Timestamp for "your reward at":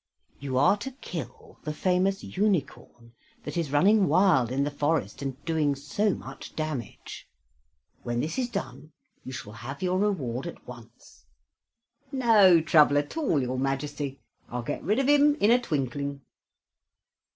9.83-10.65